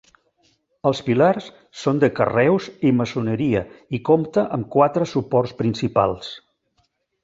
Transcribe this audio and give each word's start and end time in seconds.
Els 0.91 1.01
pilars 1.09 1.49
són 1.81 2.01
de 2.05 2.09
carreus 2.21 2.71
i 2.91 2.95
maçoneria 3.03 3.63
i 3.99 4.03
compta 4.13 4.49
amb 4.59 4.69
quatre 4.81 5.11
suports 5.17 5.59
principals. 5.65 6.37